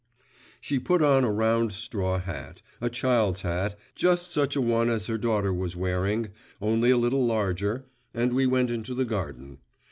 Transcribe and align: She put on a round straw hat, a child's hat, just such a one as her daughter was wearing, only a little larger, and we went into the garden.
She 0.59 0.79
put 0.79 1.03
on 1.03 1.23
a 1.23 1.31
round 1.31 1.73
straw 1.73 2.17
hat, 2.17 2.63
a 2.81 2.89
child's 2.89 3.43
hat, 3.43 3.77
just 3.93 4.31
such 4.31 4.55
a 4.55 4.59
one 4.61 4.89
as 4.89 5.05
her 5.05 5.19
daughter 5.19 5.53
was 5.53 5.75
wearing, 5.75 6.29
only 6.59 6.89
a 6.89 6.97
little 6.97 7.23
larger, 7.23 7.85
and 8.11 8.33
we 8.33 8.47
went 8.47 8.71
into 8.71 8.95
the 8.95 9.05
garden. 9.05 9.59